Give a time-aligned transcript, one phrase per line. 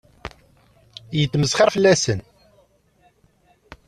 [1.19, 2.19] Yettmesxiṛ fell-asen.